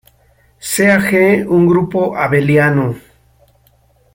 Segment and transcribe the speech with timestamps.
[0.57, 2.95] Sea "G" un grupo abeliano.